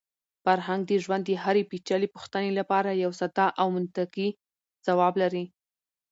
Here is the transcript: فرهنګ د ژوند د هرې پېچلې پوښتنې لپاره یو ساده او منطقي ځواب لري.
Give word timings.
فرهنګ 0.45 0.81
د 0.87 0.91
ژوند 1.03 1.23
د 1.25 1.31
هرې 1.43 1.63
پېچلې 1.71 2.07
پوښتنې 2.15 2.51
لپاره 2.59 2.99
یو 3.03 3.11
ساده 3.19 3.45
او 3.61 3.67
منطقي 3.75 4.27
ځواب 4.85 5.13
لري. 5.21 5.45